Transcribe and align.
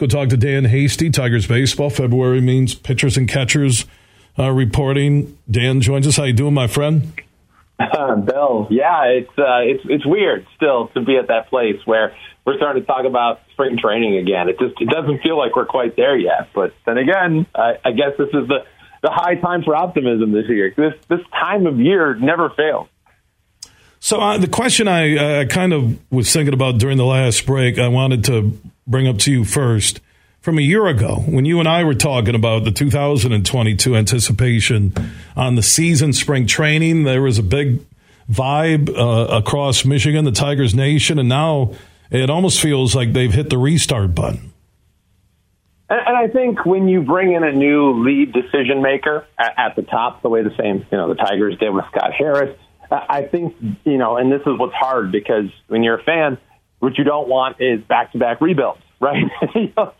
go 0.00 0.06
talk 0.06 0.30
to 0.30 0.36
Dan 0.36 0.64
Hasty, 0.64 1.10
Tigers 1.10 1.46
baseball. 1.46 1.90
February 1.90 2.40
means 2.40 2.74
pitchers 2.74 3.18
and 3.18 3.28
catchers 3.28 3.84
uh, 4.38 4.50
reporting. 4.50 5.36
Dan 5.48 5.82
joins 5.82 6.06
us. 6.06 6.16
How 6.16 6.24
you 6.24 6.32
doing, 6.32 6.54
my 6.54 6.66
friend? 6.66 7.12
Uh, 7.78 8.16
Bill, 8.16 8.66
yeah, 8.70 9.04
it's 9.04 9.38
uh, 9.38 9.60
it's 9.62 9.82
it's 9.84 10.06
weird 10.06 10.46
still 10.56 10.88
to 10.88 11.02
be 11.02 11.16
at 11.16 11.28
that 11.28 11.48
place 11.48 11.76
where 11.84 12.14
we're 12.44 12.56
starting 12.56 12.82
to 12.82 12.86
talk 12.86 13.04
about 13.04 13.40
spring 13.52 13.78
training 13.78 14.16
again. 14.16 14.48
It 14.48 14.58
just 14.58 14.80
it 14.80 14.88
doesn't 14.88 15.22
feel 15.22 15.38
like 15.38 15.54
we're 15.54 15.66
quite 15.66 15.96
there 15.96 16.16
yet. 16.16 16.48
But 16.54 16.74
then 16.84 16.98
again, 16.98 17.46
I, 17.54 17.76
I 17.84 17.92
guess 17.92 18.16
this 18.18 18.28
is 18.28 18.48
the 18.48 18.64
the 19.02 19.10
high 19.10 19.36
time 19.36 19.62
for 19.62 19.74
optimism 19.74 20.32
this 20.32 20.46
year. 20.48 20.74
This 20.76 20.94
this 21.08 21.20
time 21.32 21.66
of 21.66 21.78
year 21.78 22.14
never 22.14 22.50
fails. 22.50 22.88
So 24.00 24.18
uh, 24.18 24.38
the 24.38 24.48
question 24.48 24.88
I 24.88 25.16
uh, 25.16 25.44
kind 25.44 25.74
of 25.74 25.98
was 26.10 26.32
thinking 26.32 26.54
about 26.54 26.78
during 26.78 26.96
the 26.96 27.04
last 27.04 27.44
break, 27.44 27.78
I 27.78 27.88
wanted 27.88 28.24
to 28.24 28.58
bring 28.86 29.06
up 29.06 29.18
to 29.18 29.30
you 29.30 29.44
first. 29.44 30.00
From 30.40 30.56
a 30.56 30.62
year 30.62 30.86
ago, 30.86 31.16
when 31.26 31.44
you 31.44 31.58
and 31.60 31.68
I 31.68 31.84
were 31.84 31.94
talking 31.94 32.34
about 32.34 32.64
the 32.64 32.70
2022 32.70 33.94
anticipation 33.94 34.94
on 35.36 35.54
the 35.54 35.62
season, 35.62 36.14
spring 36.14 36.46
training, 36.46 37.04
there 37.04 37.20
was 37.20 37.36
a 37.36 37.42
big 37.42 37.84
vibe 38.30 38.88
uh, 38.88 39.36
across 39.36 39.84
Michigan, 39.84 40.24
the 40.24 40.32
Tigers 40.32 40.74
Nation, 40.74 41.18
and 41.18 41.28
now 41.28 41.74
it 42.10 42.30
almost 42.30 42.58
feels 42.58 42.94
like 42.94 43.12
they've 43.12 43.34
hit 43.34 43.50
the 43.50 43.58
restart 43.58 44.14
button. 44.14 44.50
And, 45.90 46.16
I 46.16 46.28
think 46.28 46.64
when 46.64 46.88
you 46.88 47.02
bring 47.02 47.34
in 47.34 47.42
a 47.42 47.52
new 47.52 48.02
lead 48.02 48.32
decision 48.32 48.80
maker 48.80 49.26
at, 49.38 49.52
at 49.58 49.76
the 49.76 49.82
top, 49.82 50.22
the 50.22 50.30
way 50.30 50.42
the 50.42 50.54
same 50.58 50.86
you 50.90 50.96
know 50.96 51.08
the 51.08 51.16
Tigers 51.16 51.58
did 51.58 51.68
with 51.68 51.84
Scott 51.90 52.12
Harris, 52.16 52.56
I 52.90 53.22
think 53.22 53.54
you 53.84 53.98
know, 53.98 54.16
and 54.16 54.32
this 54.32 54.40
is 54.40 54.58
what's 54.58 54.74
hard 54.74 55.12
because 55.12 55.50
when 55.68 55.82
you're 55.82 55.98
a 55.98 56.02
fan, 56.02 56.38
what 56.80 56.98
you 56.98 57.04
don't 57.04 57.28
want 57.28 57.60
is 57.60 57.80
back 57.82 58.12
to 58.12 58.18
back 58.18 58.40
rebuilds 58.40 58.80
right? 59.00 59.24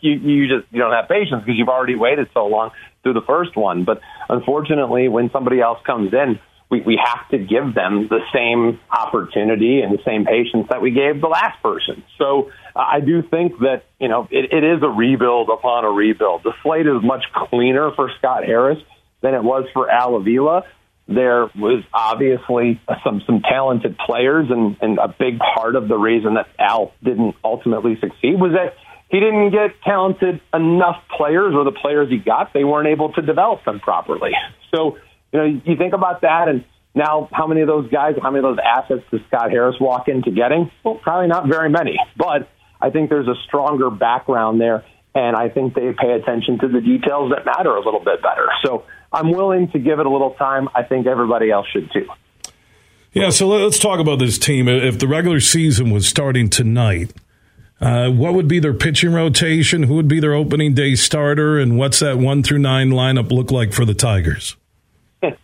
you 0.00 0.12
you 0.12 0.48
just 0.48 0.70
you 0.72 0.78
don't 0.78 0.92
have 0.92 1.08
patience 1.08 1.40
because 1.40 1.54
you've 1.56 1.70
already 1.70 1.96
waited 1.96 2.28
so 2.34 2.46
long 2.46 2.70
through 3.02 3.14
the 3.14 3.22
first 3.26 3.56
one. 3.56 3.84
But 3.84 4.00
unfortunately, 4.28 5.08
when 5.08 5.30
somebody 5.30 5.58
else 5.60 5.78
comes 5.86 6.12
in, 6.12 6.38
we 6.70 6.82
we 6.82 7.00
have 7.02 7.26
to 7.30 7.38
give 7.38 7.74
them 7.74 8.08
the 8.08 8.20
same 8.34 8.78
opportunity 8.90 9.80
and 9.80 9.98
the 9.98 10.02
same 10.04 10.26
patience 10.26 10.66
that 10.68 10.82
we 10.82 10.90
gave 10.90 11.22
the 11.22 11.28
last 11.28 11.62
person. 11.62 12.04
So 12.18 12.50
uh, 12.76 12.80
I 12.80 13.00
do 13.00 13.22
think 13.22 13.58
that 13.60 13.84
you 13.98 14.08
know 14.08 14.28
it, 14.30 14.52
it 14.52 14.64
is 14.64 14.82
a 14.82 14.88
rebuild 14.88 15.48
upon 15.48 15.86
a 15.86 15.90
rebuild. 15.90 16.42
The 16.42 16.52
slate 16.62 16.86
is 16.86 17.02
much 17.02 17.24
cleaner 17.32 17.92
for 17.96 18.10
Scott 18.18 18.44
Harris 18.44 18.78
than 19.22 19.32
it 19.32 19.42
was 19.42 19.64
for 19.72 19.90
Al 19.90 20.16
Avila 20.16 20.64
there 21.10 21.50
was 21.58 21.82
obviously 21.92 22.80
some 23.04 23.20
some 23.26 23.42
talented 23.42 23.98
players, 23.98 24.46
and, 24.48 24.76
and 24.80 24.98
a 24.98 25.08
big 25.08 25.38
part 25.38 25.74
of 25.74 25.88
the 25.88 25.96
reason 25.96 26.34
that 26.34 26.46
Al 26.58 26.92
didn't 27.02 27.34
ultimately 27.44 27.98
succeed 28.00 28.40
was 28.40 28.52
that 28.52 28.74
he 29.10 29.18
didn't 29.18 29.50
get 29.50 29.82
talented 29.82 30.40
enough 30.54 31.02
players, 31.16 31.52
or 31.54 31.64
the 31.64 31.72
players 31.72 32.08
he 32.08 32.18
got, 32.18 32.52
they 32.54 32.62
weren't 32.62 32.86
able 32.86 33.12
to 33.12 33.22
develop 33.22 33.64
them 33.64 33.80
properly. 33.80 34.30
So, 34.72 34.98
you 35.32 35.38
know, 35.38 35.44
you 35.44 35.76
think 35.76 35.94
about 35.94 36.20
that, 36.20 36.48
and 36.48 36.64
now 36.94 37.28
how 37.32 37.48
many 37.48 37.60
of 37.62 37.66
those 37.66 37.90
guys, 37.90 38.14
how 38.22 38.30
many 38.30 38.46
of 38.46 38.56
those 38.56 38.64
assets 38.64 39.02
does 39.10 39.20
Scott 39.26 39.50
Harris 39.50 39.76
walk 39.80 40.06
into 40.06 40.30
getting? 40.30 40.70
Well, 40.84 40.94
probably 40.94 41.26
not 41.26 41.48
very 41.48 41.70
many, 41.70 41.98
but 42.16 42.48
I 42.80 42.90
think 42.90 43.10
there's 43.10 43.28
a 43.28 43.34
stronger 43.46 43.90
background 43.90 44.60
there, 44.60 44.84
and 45.12 45.34
I 45.34 45.48
think 45.48 45.74
they 45.74 45.92
pay 45.92 46.12
attention 46.12 46.60
to 46.60 46.68
the 46.68 46.80
details 46.80 47.32
that 47.34 47.44
matter 47.44 47.74
a 47.74 47.84
little 47.84 48.04
bit 48.04 48.22
better. 48.22 48.46
So 48.64 48.84
I'm 49.12 49.32
willing 49.32 49.70
to 49.72 49.78
give 49.78 49.98
it 49.98 50.06
a 50.06 50.10
little 50.10 50.34
time. 50.34 50.68
I 50.74 50.82
think 50.82 51.06
everybody 51.06 51.50
else 51.50 51.66
should 51.72 51.90
too. 51.92 52.06
Yeah, 53.12 53.30
so 53.30 53.48
let's 53.48 53.78
talk 53.78 53.98
about 53.98 54.20
this 54.20 54.38
team. 54.38 54.68
If 54.68 55.00
the 55.00 55.08
regular 55.08 55.40
season 55.40 55.90
was 55.90 56.06
starting 56.06 56.48
tonight, 56.48 57.12
uh, 57.80 58.10
what 58.10 58.34
would 58.34 58.46
be 58.46 58.60
their 58.60 58.74
pitching 58.74 59.12
rotation? 59.12 59.84
Who 59.84 59.94
would 59.94 60.06
be 60.06 60.20
their 60.20 60.34
opening 60.34 60.74
day 60.74 60.94
starter? 60.94 61.58
And 61.58 61.76
what's 61.76 61.98
that 62.00 62.18
one 62.18 62.42
through 62.42 62.58
nine 62.58 62.90
lineup 62.90 63.32
look 63.32 63.50
like 63.50 63.72
for 63.72 63.84
the 63.84 63.94
Tigers? 63.94 64.56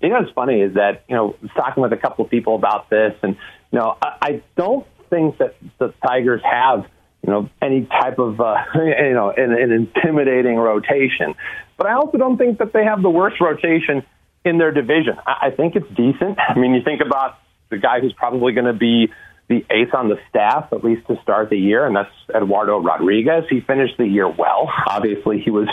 You 0.00 0.10
know 0.10 0.20
what's 0.20 0.30
funny 0.30 0.60
is 0.60 0.74
that, 0.74 1.02
you 1.08 1.16
know, 1.16 1.34
talking 1.56 1.82
with 1.82 1.92
a 1.92 1.96
couple 1.96 2.24
of 2.24 2.30
people 2.30 2.54
about 2.54 2.88
this, 2.88 3.14
and, 3.20 3.36
you 3.72 3.80
know, 3.80 3.96
I, 4.00 4.16
I 4.22 4.42
don't 4.56 4.86
think 5.10 5.38
that 5.38 5.56
the 5.78 5.92
Tigers 6.06 6.40
have, 6.44 6.86
you 7.26 7.32
know, 7.32 7.50
any 7.60 7.84
type 7.84 8.20
of, 8.20 8.40
uh, 8.40 8.62
you 8.76 9.12
know, 9.12 9.32
an, 9.36 9.52
an 9.52 9.72
intimidating 9.72 10.54
rotation. 10.54 11.34
But 11.78 11.86
I 11.86 11.94
also 11.94 12.18
don't 12.18 12.36
think 12.36 12.58
that 12.58 12.74
they 12.74 12.84
have 12.84 13.00
the 13.00 13.08
worst 13.08 13.40
rotation 13.40 14.04
in 14.44 14.58
their 14.58 14.72
division. 14.72 15.14
I, 15.26 15.46
I 15.46 15.50
think 15.50 15.76
it's 15.76 15.88
decent. 15.96 16.38
I 16.48 16.58
mean, 16.58 16.74
you 16.74 16.82
think 16.82 17.00
about 17.00 17.38
the 17.70 17.78
guy 17.78 18.00
who's 18.00 18.12
probably 18.12 18.52
going 18.52 18.66
to 18.66 18.78
be 18.78 19.10
the 19.48 19.64
ace 19.70 19.94
on 19.94 20.08
the 20.08 20.16
staff, 20.28 20.68
at 20.72 20.84
least 20.84 21.06
to 21.06 21.16
start 21.22 21.48
the 21.48 21.56
year, 21.56 21.86
and 21.86 21.96
that's 21.96 22.12
Eduardo 22.34 22.80
Rodriguez. 22.80 23.44
He 23.48 23.60
finished 23.60 23.94
the 23.96 24.06
year 24.06 24.28
well. 24.28 24.70
Obviously, 24.86 25.40
he 25.40 25.50
was 25.50 25.68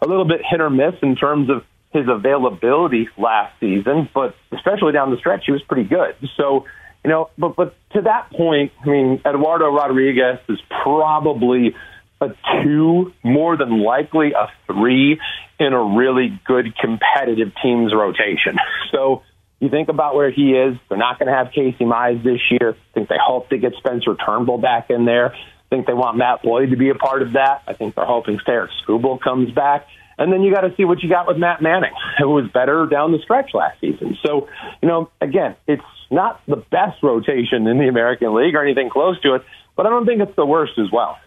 a 0.00 0.08
little 0.08 0.24
bit 0.24 0.40
hit 0.48 0.60
or 0.60 0.70
miss 0.70 0.94
in 1.02 1.14
terms 1.14 1.48
of 1.48 1.64
his 1.92 2.06
availability 2.08 3.08
last 3.16 3.54
season, 3.60 4.08
but 4.12 4.34
especially 4.50 4.92
down 4.92 5.10
the 5.10 5.18
stretch, 5.18 5.44
he 5.46 5.52
was 5.52 5.62
pretty 5.62 5.84
good. 5.84 6.16
So, 6.36 6.64
you 7.04 7.10
know, 7.10 7.30
but 7.38 7.54
but 7.54 7.76
to 7.92 8.02
that 8.02 8.30
point, 8.32 8.72
I 8.82 8.88
mean, 8.88 9.20
Eduardo 9.24 9.68
Rodriguez 9.68 10.38
is 10.48 10.58
probably 10.82 11.76
a 12.22 12.62
two, 12.62 13.12
more 13.22 13.56
than 13.56 13.82
likely 13.82 14.32
a 14.32 14.48
three 14.66 15.20
in 15.58 15.72
a 15.72 15.82
really 15.82 16.40
good 16.46 16.76
competitive 16.76 17.52
team's 17.62 17.92
rotation. 17.94 18.56
So 18.90 19.22
you 19.60 19.68
think 19.68 19.88
about 19.88 20.14
where 20.14 20.30
he 20.30 20.52
is. 20.52 20.76
They're 20.88 20.98
not 20.98 21.18
going 21.18 21.28
to 21.30 21.36
have 21.36 21.52
Casey 21.52 21.84
Mize 21.84 22.22
this 22.24 22.40
year. 22.50 22.70
I 22.70 22.94
think 22.94 23.08
they 23.08 23.18
hope 23.22 23.50
to 23.50 23.58
get 23.58 23.74
Spencer 23.78 24.16
Turnbull 24.16 24.58
back 24.58 24.90
in 24.90 25.04
there. 25.04 25.34
I 25.34 25.38
think 25.70 25.86
they 25.86 25.94
want 25.94 26.16
Matt 26.16 26.42
Boyd 26.42 26.70
to 26.70 26.76
be 26.76 26.90
a 26.90 26.94
part 26.94 27.22
of 27.22 27.34
that. 27.34 27.62
I 27.66 27.72
think 27.72 27.94
they're 27.94 28.04
hoping 28.04 28.38
Tarik 28.44 28.70
Skubal 28.84 29.20
comes 29.20 29.52
back. 29.52 29.86
And 30.18 30.32
then 30.32 30.42
you 30.42 30.52
got 30.52 30.62
to 30.62 30.74
see 30.76 30.84
what 30.84 31.02
you 31.02 31.08
got 31.08 31.26
with 31.26 31.38
Matt 31.38 31.62
Manning, 31.62 31.92
who 32.18 32.30
was 32.30 32.50
better 32.52 32.86
down 32.86 33.12
the 33.12 33.18
stretch 33.20 33.54
last 33.54 33.80
season. 33.80 34.18
So, 34.24 34.48
you 34.82 34.88
know, 34.88 35.10
again, 35.20 35.56
it's 35.66 35.82
not 36.10 36.40
the 36.46 36.56
best 36.56 37.02
rotation 37.02 37.66
in 37.66 37.78
the 37.78 37.88
American 37.88 38.34
League 38.34 38.54
or 38.54 38.62
anything 38.62 38.90
close 38.90 39.20
to 39.22 39.36
it, 39.36 39.42
but 39.76 39.86
I 39.86 39.90
don't 39.90 40.04
think 40.04 40.20
it's 40.20 40.36
the 40.36 40.44
worst 40.44 40.72
as 40.78 40.90
well. 40.92 41.18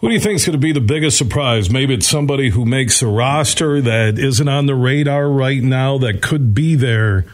Who 0.00 0.08
do 0.08 0.14
you 0.14 0.20
think 0.20 0.36
is 0.36 0.46
going 0.46 0.54
to 0.54 0.58
be 0.58 0.72
the 0.72 0.80
biggest 0.80 1.18
surprise? 1.18 1.68
Maybe 1.70 1.92
it's 1.92 2.06
somebody 2.06 2.48
who 2.48 2.64
makes 2.64 3.02
a 3.02 3.06
roster 3.06 3.82
that 3.82 4.18
isn't 4.18 4.48
on 4.48 4.64
the 4.64 4.74
radar 4.74 5.28
right 5.28 5.62
now 5.62 5.98
that 5.98 6.22
could 6.22 6.54
be 6.54 6.74
there 6.74 7.26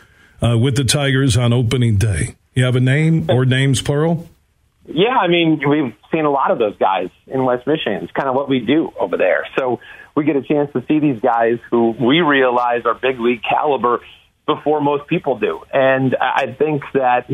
uh, 0.43 0.59
with 0.59 0.75
the 0.75 0.83
Tigers 0.83 1.37
on 1.37 1.53
opening 1.53 1.97
day. 1.97 2.35
You 2.55 2.65
have 2.65 2.75
a 2.75 2.81
name 2.81 3.31
or 3.31 3.45
names 3.45 3.83
plural? 3.83 4.29
Yeah, 4.85 5.17
I 5.17 5.29
mean, 5.29 5.61
we've 5.69 5.95
seen 6.11 6.25
a 6.25 6.31
lot 6.31 6.51
of 6.51 6.59
those 6.59 6.77
guys 6.77 7.09
in 7.29 7.45
West 7.45 7.69
Michigan. 7.69 8.03
It's 8.03 8.13
kind 8.13 8.29
of 8.29 8.35
what 8.35 8.49
we 8.49 8.59
do 8.59 8.93
over 8.99 9.17
there. 9.17 9.47
So 9.57 9.79
we 10.17 10.25
get 10.25 10.35
a 10.35 10.43
chance 10.43 10.73
to 10.73 10.85
see 10.89 10.99
these 10.99 11.21
guys 11.21 11.61
who 11.71 11.91
we 11.91 12.21
realize 12.21 12.83
are 12.85 12.95
big 12.95 13.21
league 13.21 13.43
caliber 13.49 14.01
before 14.45 14.81
most 14.81 15.07
people 15.07 15.39
do. 15.39 15.61
And 15.73 16.17
I 16.21 16.53
think 16.59 16.83
that 16.95 17.31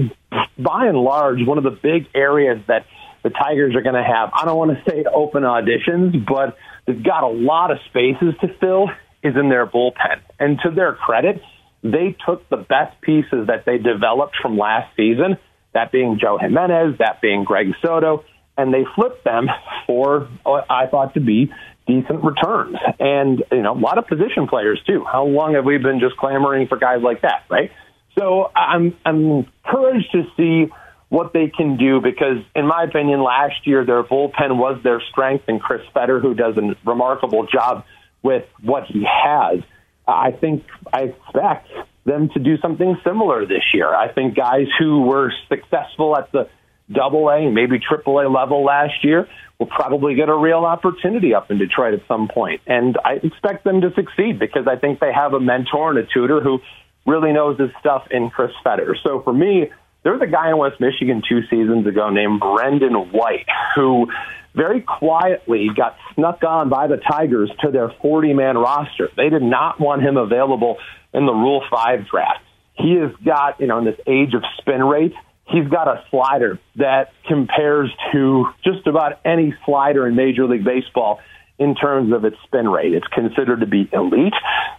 by 0.58 0.88
and 0.88 0.98
large, 0.98 1.38
one 1.46 1.56
of 1.56 1.64
the 1.64 1.70
big 1.70 2.08
areas 2.14 2.60
that– 2.66 2.84
the 3.22 3.30
Tigers 3.30 3.74
are 3.74 3.82
going 3.82 3.94
to 3.94 4.02
have, 4.02 4.30
I 4.34 4.44
don't 4.44 4.56
want 4.56 4.72
to 4.76 4.90
say 4.90 5.04
open 5.04 5.42
auditions, 5.44 6.26
but 6.26 6.56
they've 6.86 7.02
got 7.02 7.22
a 7.24 7.28
lot 7.28 7.70
of 7.70 7.78
spaces 7.88 8.34
to 8.40 8.48
fill 8.58 8.88
is 9.22 9.36
in 9.36 9.48
their 9.48 9.66
bullpen. 9.66 10.20
And 10.38 10.58
to 10.64 10.70
their 10.70 10.94
credit, 10.94 11.40
they 11.82 12.16
took 12.26 12.48
the 12.48 12.56
best 12.56 13.00
pieces 13.00 13.46
that 13.46 13.64
they 13.64 13.78
developed 13.78 14.36
from 14.40 14.58
last 14.58 14.94
season, 14.96 15.38
that 15.74 15.92
being 15.92 16.18
Joe 16.20 16.38
Jimenez, 16.38 16.98
that 16.98 17.20
being 17.20 17.44
Greg 17.44 17.72
Soto, 17.80 18.24
and 18.56 18.74
they 18.74 18.84
flipped 18.94 19.24
them 19.24 19.48
for 19.86 20.28
what 20.42 20.66
I 20.70 20.86
thought 20.86 21.14
to 21.14 21.20
be 21.20 21.52
decent 21.86 22.22
returns. 22.22 22.76
And, 23.00 23.42
you 23.50 23.62
know, 23.62 23.72
a 23.72 23.78
lot 23.78 23.98
of 23.98 24.06
position 24.06 24.46
players 24.48 24.80
too. 24.86 25.04
How 25.04 25.24
long 25.24 25.54
have 25.54 25.64
we 25.64 25.78
been 25.78 26.00
just 26.00 26.16
clamoring 26.16 26.68
for 26.68 26.78
guys 26.78 27.02
like 27.02 27.22
that, 27.22 27.44
right? 27.48 27.70
So 28.18 28.50
I'm, 28.54 28.96
I'm 29.04 29.46
encouraged 29.64 30.12
to 30.12 30.24
see 30.36 30.72
what 31.12 31.34
they 31.34 31.52
can 31.54 31.76
do 31.76 32.00
because, 32.00 32.38
in 32.56 32.66
my 32.66 32.84
opinion, 32.84 33.22
last 33.22 33.66
year 33.66 33.84
their 33.84 34.02
bullpen 34.02 34.56
was 34.56 34.80
their 34.82 35.02
strength, 35.10 35.44
and 35.46 35.60
Chris 35.60 35.82
Fetter, 35.92 36.20
who 36.20 36.32
does 36.32 36.56
a 36.56 36.74
remarkable 36.88 37.46
job 37.46 37.84
with 38.22 38.46
what 38.62 38.84
he 38.86 39.04
has, 39.04 39.60
I 40.08 40.30
think 40.30 40.64
I 40.90 41.12
expect 41.12 41.68
them 42.06 42.30
to 42.30 42.40
do 42.40 42.56
something 42.62 42.96
similar 43.04 43.44
this 43.44 43.62
year. 43.74 43.94
I 43.94 44.10
think 44.10 44.34
guys 44.34 44.68
who 44.78 45.02
were 45.02 45.34
successful 45.50 46.16
at 46.16 46.32
the 46.32 46.48
double 46.90 47.28
A, 47.28 47.50
maybe 47.50 47.78
triple 47.78 48.18
A 48.18 48.26
level 48.26 48.64
last 48.64 49.04
year 49.04 49.28
will 49.58 49.66
probably 49.66 50.14
get 50.14 50.30
a 50.30 50.34
real 50.34 50.64
opportunity 50.64 51.34
up 51.34 51.50
in 51.50 51.58
Detroit 51.58 51.92
at 51.92 52.08
some 52.08 52.28
point. 52.28 52.62
And 52.66 52.96
I 53.04 53.20
expect 53.22 53.64
them 53.64 53.82
to 53.82 53.92
succeed 53.94 54.38
because 54.38 54.66
I 54.66 54.76
think 54.76 54.98
they 54.98 55.12
have 55.12 55.34
a 55.34 55.40
mentor 55.40 55.90
and 55.90 55.98
a 55.98 56.06
tutor 56.06 56.40
who 56.40 56.60
really 57.04 57.34
knows 57.34 57.60
his 57.60 57.70
stuff 57.80 58.06
in 58.10 58.30
Chris 58.30 58.52
Fetter. 58.64 58.96
So 59.02 59.20
for 59.20 59.34
me, 59.34 59.70
there 60.02 60.12
was 60.12 60.22
a 60.22 60.26
guy 60.26 60.50
in 60.50 60.58
West 60.58 60.80
Michigan 60.80 61.22
two 61.26 61.42
seasons 61.50 61.86
ago 61.86 62.10
named 62.10 62.40
Brendan 62.40 62.94
White 63.12 63.46
who 63.74 64.08
very 64.54 64.80
quietly 64.80 65.68
got 65.74 65.96
snuck 66.14 66.42
on 66.42 66.68
by 66.68 66.86
the 66.86 66.96
Tigers 66.96 67.50
to 67.62 67.70
their 67.70 67.90
40 68.02 68.34
man 68.34 68.58
roster. 68.58 69.08
They 69.16 69.28
did 69.28 69.42
not 69.42 69.80
want 69.80 70.02
him 70.02 70.16
available 70.16 70.78
in 71.14 71.26
the 71.26 71.32
Rule 71.32 71.62
5 71.70 72.08
draft. 72.08 72.44
He 72.74 72.94
has 72.96 73.12
got, 73.24 73.60
you 73.60 73.66
know, 73.66 73.78
in 73.78 73.84
this 73.84 73.98
age 74.06 74.34
of 74.34 74.42
spin 74.58 74.82
rate, 74.82 75.14
he's 75.46 75.68
got 75.68 75.88
a 75.88 76.04
slider 76.10 76.58
that 76.76 77.12
compares 77.28 77.90
to 78.12 78.46
just 78.64 78.86
about 78.86 79.20
any 79.24 79.54
slider 79.64 80.06
in 80.06 80.16
Major 80.16 80.46
League 80.46 80.64
Baseball 80.64 81.20
in 81.58 81.74
terms 81.74 82.12
of 82.12 82.24
its 82.24 82.36
spin 82.44 82.68
rate. 82.68 82.94
It's 82.94 83.06
considered 83.08 83.60
to 83.60 83.66
be 83.66 83.88
elite. 83.92 84.34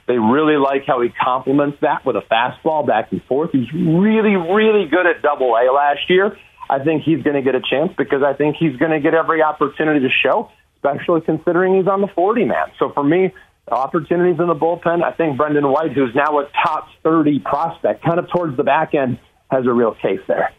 They 0.07 0.17
really 0.17 0.57
like 0.57 0.83
how 0.85 1.01
he 1.01 1.09
complements 1.09 1.77
that 1.81 2.05
with 2.05 2.15
a 2.15 2.23
fastball 2.29 2.85
back 2.85 3.11
and 3.11 3.23
forth. 3.23 3.51
He's 3.51 3.71
really, 3.73 4.35
really 4.35 4.89
good 4.89 5.05
at 5.05 5.21
double 5.21 5.55
A 5.55 5.71
last 5.71 6.09
year. 6.09 6.37
I 6.69 6.83
think 6.83 7.03
he's 7.03 7.21
going 7.23 7.35
to 7.35 7.41
get 7.41 7.55
a 7.55 7.61
chance 7.61 7.91
because 7.97 8.23
I 8.23 8.33
think 8.33 8.57
he's 8.59 8.75
going 8.77 8.91
to 8.91 8.99
get 8.99 9.13
every 9.13 9.41
opportunity 9.41 9.99
to 10.01 10.09
show, 10.23 10.49
especially 10.77 11.21
considering 11.21 11.77
he's 11.77 11.87
on 11.87 12.01
the 12.01 12.07
40 12.07 12.45
man. 12.45 12.67
So 12.79 12.91
for 12.93 13.03
me, 13.03 13.33
opportunities 13.67 14.39
in 14.39 14.47
the 14.47 14.55
bullpen, 14.55 15.03
I 15.03 15.11
think 15.11 15.37
Brendan 15.37 15.69
White, 15.69 15.93
who's 15.93 16.15
now 16.15 16.39
a 16.39 16.49
top 16.65 16.87
30 17.03 17.39
prospect, 17.39 18.03
kind 18.03 18.19
of 18.19 18.29
towards 18.29 18.57
the 18.57 18.63
back 18.63 18.93
end, 18.93 19.19
has 19.51 19.65
a 19.65 19.71
real 19.71 19.93
case 19.93 20.19
there. 20.27 20.51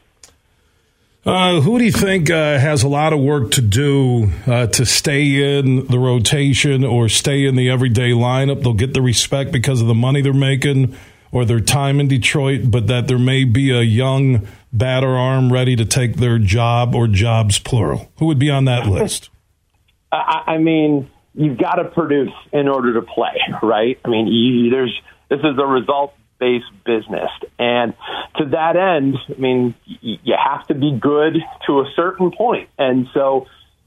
Uh, 1.27 1.63
who 1.63 1.79
do 1.79 1.85
you 1.85 1.93
think 1.93 2.31
uh, 2.31 2.59
has 2.59 2.83
a 2.83 2.89
lot 2.89 3.15
of 3.15 3.19
work 3.19 3.51
to 3.53 3.63
do 3.63 4.31
uh, 4.47 4.67
to 4.67 4.85
stay 4.85 5.59
in 5.59 5.87
the 5.87 5.99
rotation 5.99 6.85
or 6.85 7.09
stay 7.09 7.47
in 7.47 7.57
the 7.57 7.71
everyday 7.71 8.11
lineup? 8.11 8.63
They'll 8.63 8.75
get 8.75 8.93
the 8.93 9.01
respect 9.01 9.51
because 9.51 9.81
of 9.81 9.87
the 9.87 9.95
money 9.95 10.21
they're 10.21 10.35
making 10.35 10.95
or 11.33 11.47
their 11.47 11.61
time 11.61 11.99
in 11.99 12.09
Detroit, 12.09 12.71
but 12.71 12.89
that 12.89 13.09
there 13.09 13.19
may 13.19 13.45
be 13.45 13.71
a 13.71 13.81
young 13.81 14.47
batter 14.71 15.17
arm 15.17 15.51
ready 15.51 15.77
to 15.77 15.85
take 15.87 16.17
their 16.17 16.39
job 16.39 16.95
or 16.95 17.09
jobs 17.09 17.59
plural. 17.59 18.13
Who 18.19 18.27
would 18.27 18.39
be 18.39 18.51
on 18.51 18.67
that 18.67 18.87
list? 18.87 19.31
I 20.13 20.59
mean, 20.59 21.11
you've 21.35 21.59
got 21.59 21.77
to 21.77 21.87
produce 21.87 22.33
in 22.53 22.69
order 22.69 22.95
to 22.95 23.03
play, 23.03 23.41
right? 23.63 23.99
I 24.05 24.09
mean, 24.09 24.27
you, 24.27 24.71
there's 24.71 24.95
this 25.31 25.41
is 25.41 25.59
a 25.59 25.67
result 25.67 26.15
based 26.45 26.85
business. 26.85 27.31
And 27.59 27.95
to 28.37 28.45
that 28.51 28.77
end, 28.77 29.17
I 29.35 29.41
mean, 29.41 29.75
you 29.87 30.35
have 30.37 30.67
to 30.67 30.75
be 30.75 30.93
good 30.93 31.35
to 31.67 31.73
a 31.81 31.87
certain 31.97 32.31
point. 32.31 32.69
And 32.79 33.07
so 33.15 33.47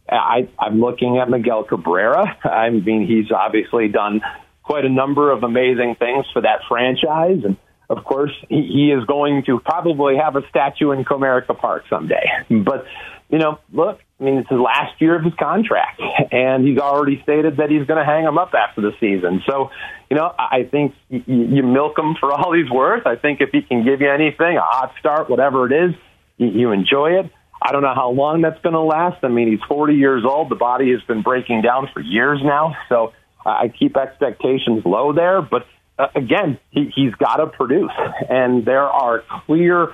I, 0.09 0.49
I'm 0.57 0.79
looking 0.79 1.19
at 1.19 1.29
Miguel 1.29 1.63
Cabrera. 1.63 2.25
I 2.43 2.69
mean, 2.71 3.05
he's 3.05 3.31
obviously 3.31 3.89
done 3.89 4.21
quite 4.63 4.85
a 4.85 4.89
number 4.89 5.31
of 5.31 5.43
amazing 5.43 5.95
things 5.99 6.25
for 6.33 6.41
that 6.41 6.61
franchise. 6.67 7.41
And 7.43 7.57
of 7.89 8.03
course, 8.03 8.33
he, 8.49 8.61
he 8.77 8.91
is 8.91 9.05
going 9.05 9.43
to 9.45 9.59
probably 9.59 10.17
have 10.17 10.35
a 10.35 10.41
statue 10.49 10.91
in 10.91 11.05
Comerica 11.05 11.57
Park 11.57 11.83
someday. 11.89 12.25
But, 12.49 12.85
you 13.29 13.37
know, 13.37 13.59
look, 13.71 13.99
I 14.19 14.23
mean, 14.23 14.37
it's 14.39 14.49
his 14.49 14.59
last 14.59 14.99
year 14.99 15.15
of 15.15 15.23
his 15.23 15.33
contract, 15.35 16.01
and 16.31 16.67
he's 16.67 16.79
already 16.79 17.21
stated 17.21 17.57
that 17.57 17.69
he's 17.69 17.85
going 17.85 17.99
to 17.99 18.05
hang 18.05 18.25
him 18.25 18.39
up 18.39 18.53
after 18.55 18.81
the 18.81 18.91
season. 18.99 19.43
So, 19.47 19.69
you 20.09 20.17
know, 20.17 20.33
I 20.37 20.63
think 20.63 20.95
you, 21.09 21.61
milk 21.61 21.99
him 21.99 22.15
for 22.19 22.31
all 22.33 22.51
he's 22.51 22.69
worth. 22.69 23.05
I 23.05 23.15
think 23.15 23.41
if 23.41 23.49
he 23.51 23.61
can 23.61 23.85
give 23.85 24.01
you 24.01 24.09
anything, 24.09 24.57
a 24.57 24.61
hot 24.61 24.93
start, 24.99 25.29
whatever 25.29 25.71
it 25.71 25.89
is, 25.89 25.95
you, 26.37 26.47
you 26.47 26.71
enjoy 26.71 27.19
it. 27.19 27.31
I 27.61 27.71
don't 27.71 27.83
know 27.83 27.93
how 27.93 28.09
long 28.09 28.41
that's 28.41 28.61
going 28.61 28.73
to 28.73 28.81
last. 28.81 29.23
I 29.23 29.27
mean, 29.27 29.51
he's 29.51 29.63
40 29.67 29.93
years 29.93 30.23
old. 30.25 30.49
The 30.49 30.55
body 30.55 30.91
has 30.93 31.01
been 31.03 31.21
breaking 31.21 31.61
down 31.61 31.89
for 31.93 32.01
years 32.01 32.39
now. 32.43 32.75
So 32.89 33.13
I 33.45 33.67
keep 33.67 33.97
expectations 33.97 34.83
low 34.83 35.13
there. 35.13 35.43
But 35.43 35.67
uh, 35.99 36.07
again, 36.15 36.59
he, 36.71 36.91
he's 36.95 37.13
got 37.15 37.37
to 37.37 37.47
produce. 37.47 37.91
And 38.29 38.65
there 38.65 38.85
are 38.85 39.23
clear 39.45 39.93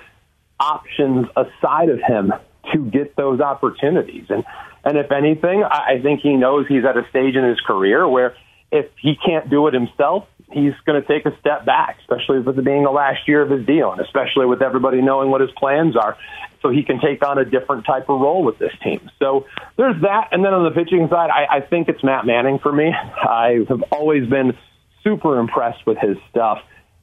options 0.59 1.27
aside 1.35 1.89
of 1.89 1.99
him 1.99 2.33
to 2.73 2.85
get 2.85 3.15
those 3.15 3.39
opportunities. 3.39 4.25
And 4.29 4.43
and 4.83 4.97
if 4.97 5.11
anything, 5.11 5.63
I 5.63 5.99
think 6.01 6.19
he 6.21 6.35
knows 6.35 6.67
he's 6.67 6.83
at 6.83 6.97
a 6.97 7.07
stage 7.09 7.35
in 7.35 7.43
his 7.45 7.59
career 7.61 8.07
where 8.07 8.35
if 8.71 8.87
he 8.99 9.15
can't 9.15 9.49
do 9.49 9.67
it 9.67 9.73
himself, 9.73 10.27
he's 10.51 10.73
going 10.85 11.01
to 11.01 11.07
take 11.07 11.25
a 11.25 11.37
step 11.39 11.65
back, 11.65 11.97
especially 12.01 12.39
with 12.39 12.57
it 12.57 12.65
being 12.65 12.83
the 12.83 12.91
last 12.91 13.27
year 13.27 13.41
of 13.41 13.49
his 13.49 13.65
deal, 13.65 13.91
and 13.91 14.01
especially 14.01 14.45
with 14.45 14.61
everybody 14.61 15.01
knowing 15.01 15.29
what 15.29 15.41
his 15.41 15.51
plans 15.51 15.95
are, 15.95 16.17
so 16.61 16.69
he 16.69 16.83
can 16.83 16.99
take 16.99 17.25
on 17.25 17.37
a 17.37 17.45
different 17.45 17.85
type 17.85 18.09
of 18.09 18.19
role 18.19 18.43
with 18.43 18.57
this 18.57 18.73
team. 18.83 19.09
So 19.19 19.45
there's 19.77 20.01
that, 20.01 20.29
and 20.31 20.43
then 20.43 20.53
on 20.53 20.63
the 20.63 20.71
pitching 20.71 21.07
side, 21.09 21.29
I, 21.29 21.57
I 21.57 21.61
think 21.61 21.87
it's 21.87 22.03
Matt 22.03 22.25
Manning 22.25 22.59
for 22.59 22.71
me. 22.71 22.91
I 22.93 23.65
have 23.69 23.83
always 23.91 24.27
been 24.29 24.57
super 25.03 25.39
impressed 25.39 25.85
with 25.85 25.97
his 25.97 26.17
stuff, 26.29 26.59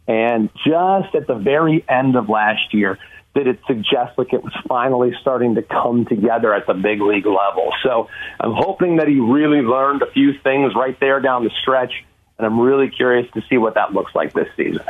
and 0.07 0.51
just 0.67 1.15
at 1.15 1.27
the 1.27 1.35
very 1.37 1.85
end 1.89 2.17
of 2.17 2.29
last 2.29 2.75
year 2.75 2.99
that 3.35 3.47
it 3.47 3.61
suggests 3.67 4.19
like 4.19 4.33
it 4.33 4.43
was 4.43 4.53
finally 4.67 5.13
starting 5.21 5.55
to 5.55 5.63
come 5.63 6.05
together 6.05 6.53
at 6.53 6.67
the 6.67 6.75
big 6.75 7.01
league 7.01 7.27
level. 7.27 7.73
So 7.83 8.09
I'm 8.41 8.53
hoping 8.53 8.97
that 8.97 9.07
he 9.07 9.21
really 9.21 9.63
learned 9.63 10.03
a 10.03 10.11
few 10.11 10.33
things 10.43 10.73
right 10.75 10.99
there 10.99 11.21
down 11.21 11.45
the 11.45 11.51
stretch, 11.63 11.93
and 12.39 12.47
I'm 12.47 12.59
really 12.59 12.91
curious 12.91 13.31
to 13.35 13.43
see 13.49 13.57
what 13.57 13.75
that 13.75 13.93
looks 13.93 14.15
like 14.15 14.33
this 14.33 14.49
season. 14.57 14.83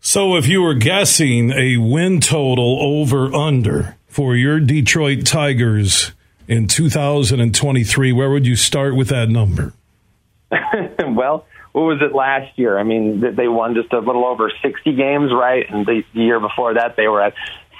So 0.00 0.36
if 0.36 0.46
you 0.46 0.62
were 0.62 0.74
guessing 0.74 1.50
a 1.50 1.78
win 1.78 2.20
total 2.20 2.78
over 2.80 3.34
under 3.34 3.96
for 4.06 4.36
your 4.36 4.60
Detroit 4.60 5.24
Tigers 5.24 6.12
in 6.46 6.68
2023, 6.68 8.12
where 8.12 8.30
would 8.30 8.46
you 8.46 8.54
start 8.54 8.94
with 8.94 9.08
that 9.08 9.28
number? 9.28 9.72
well, 11.16 11.46
what 11.72 11.82
was 11.82 11.98
it 12.00 12.14
last 12.14 12.58
year? 12.58 12.78
I 12.78 12.84
mean, 12.84 13.20
they 13.36 13.48
won 13.48 13.74
just 13.74 13.92
a 13.92 13.98
little 13.98 14.24
over 14.24 14.50
60 14.62 14.94
games, 14.94 15.30
right? 15.32 15.66
And 15.68 15.84
the, 15.84 16.02
the 16.14 16.20
year 16.20 16.40
before 16.40 16.74
that, 16.74 16.96
they 16.96 17.08
were 17.08 17.22
at 17.22 17.34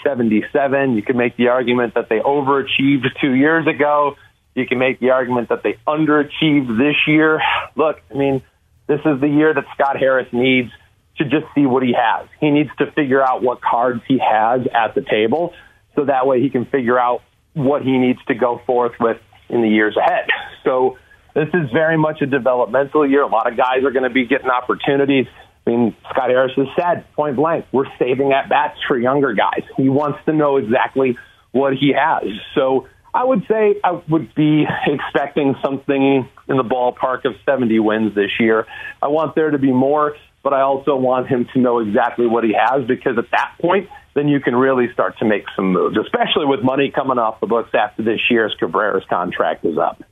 77. 0.04 0.96
You 0.96 1.02
can 1.02 1.16
make 1.16 1.36
the 1.36 1.48
argument 1.48 1.94
that 1.94 2.08
they 2.08 2.18
overachieved 2.18 3.06
two 3.20 3.32
years 3.32 3.66
ago. 3.66 4.16
You 4.54 4.66
can 4.66 4.78
make 4.78 5.00
the 5.00 5.10
argument 5.10 5.48
that 5.48 5.62
they 5.62 5.78
underachieved 5.86 6.78
this 6.78 6.96
year. 7.06 7.40
Look, 7.74 8.00
I 8.10 8.14
mean, 8.14 8.42
this 8.86 9.00
is 9.04 9.20
the 9.20 9.28
year 9.28 9.52
that 9.54 9.64
Scott 9.74 9.96
Harris 9.98 10.28
needs 10.32 10.70
to 11.18 11.24
just 11.24 11.46
see 11.54 11.66
what 11.66 11.82
he 11.82 11.94
has. 11.98 12.28
He 12.40 12.50
needs 12.50 12.70
to 12.78 12.90
figure 12.92 13.22
out 13.22 13.42
what 13.42 13.60
cards 13.60 14.02
he 14.06 14.18
has 14.18 14.60
at 14.72 14.94
the 14.94 15.00
table 15.00 15.54
so 15.94 16.04
that 16.04 16.26
way 16.26 16.42
he 16.42 16.50
can 16.50 16.66
figure 16.66 16.98
out 16.98 17.22
what 17.54 17.82
he 17.82 17.96
needs 17.96 18.18
to 18.28 18.34
go 18.34 18.60
forth 18.66 18.92
with 19.00 19.16
in 19.48 19.62
the 19.62 19.68
years 19.68 19.96
ahead. 19.96 20.28
So 20.64 20.98
this 21.36 21.48
is 21.52 21.70
very 21.70 21.98
much 21.98 22.22
a 22.22 22.26
developmental 22.26 23.08
year. 23.08 23.20
A 23.22 23.26
lot 23.26 23.50
of 23.50 23.58
guys 23.58 23.84
are 23.84 23.90
going 23.90 24.08
to 24.08 24.10
be 24.10 24.26
getting 24.26 24.48
opportunities. 24.48 25.26
I 25.66 25.70
mean, 25.70 25.96
Scott 26.10 26.30
Harris 26.30 26.52
has 26.56 26.66
said 26.80 27.04
point 27.12 27.36
blank, 27.36 27.66
we're 27.72 27.84
saving 27.98 28.32
at 28.32 28.48
bats 28.48 28.78
for 28.88 28.98
younger 28.98 29.34
guys. 29.34 29.62
He 29.76 29.90
wants 29.90 30.18
to 30.24 30.32
know 30.32 30.56
exactly 30.56 31.18
what 31.52 31.74
he 31.74 31.92
has. 31.94 32.24
So 32.54 32.88
I 33.12 33.22
would 33.22 33.44
say 33.48 33.76
I 33.84 34.00
would 34.08 34.34
be 34.34 34.64
expecting 34.86 35.54
something 35.62 36.26
in 36.48 36.56
the 36.56 36.62
ballpark 36.62 37.26
of 37.26 37.34
70 37.44 37.80
wins 37.80 38.14
this 38.14 38.30
year. 38.40 38.66
I 39.02 39.08
want 39.08 39.34
there 39.34 39.50
to 39.50 39.58
be 39.58 39.72
more, 39.72 40.16
but 40.42 40.54
I 40.54 40.62
also 40.62 40.96
want 40.96 41.26
him 41.26 41.46
to 41.52 41.60
know 41.60 41.80
exactly 41.80 42.26
what 42.26 42.44
he 42.44 42.54
has 42.58 42.86
because 42.86 43.18
at 43.18 43.30
that 43.32 43.56
point, 43.60 43.90
then 44.14 44.28
you 44.28 44.40
can 44.40 44.56
really 44.56 44.90
start 44.94 45.18
to 45.18 45.26
make 45.26 45.44
some 45.54 45.72
moves, 45.72 45.98
especially 45.98 46.46
with 46.46 46.62
money 46.62 46.90
coming 46.94 47.18
off 47.18 47.40
the 47.40 47.46
books 47.46 47.70
after 47.74 48.02
this 48.02 48.20
year's 48.30 48.56
Cabrera's 48.58 49.04
contract 49.10 49.66
is 49.66 49.76
up. 49.76 50.02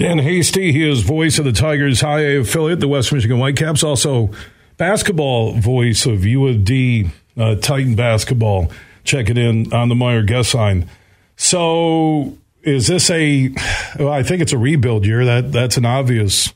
Dan 0.00 0.18
Hasty, 0.18 0.72
he 0.72 0.88
is 0.88 1.02
voice 1.02 1.38
of 1.38 1.44
the 1.44 1.52
Tigers 1.52 2.00
High 2.00 2.20
A 2.20 2.40
affiliate, 2.40 2.80
the 2.80 2.88
West 2.88 3.12
Michigan 3.12 3.36
Whitecaps, 3.36 3.84
also 3.84 4.30
basketball 4.78 5.52
voice 5.52 6.06
of 6.06 6.24
U 6.24 6.48
of 6.48 6.64
D 6.64 7.10
uh, 7.36 7.56
Titan 7.56 7.96
basketball. 7.96 8.72
Check 9.04 9.28
it 9.28 9.36
in 9.36 9.70
on 9.74 9.90
the 9.90 9.94
Meijer 9.94 10.26
guest 10.26 10.54
line. 10.54 10.88
So, 11.36 12.38
is 12.62 12.86
this 12.86 13.10
a? 13.10 13.54
Well, 13.98 14.10
I 14.10 14.22
think 14.22 14.40
it's 14.40 14.54
a 14.54 14.58
rebuild 14.58 15.04
year. 15.04 15.26
That 15.26 15.52
that's 15.52 15.76
an 15.76 15.84
obvious 15.84 16.54